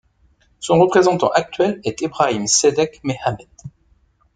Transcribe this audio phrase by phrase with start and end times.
[0.59, 3.47] Son représentant actuel est Ebrahim Sedeq Mehamed.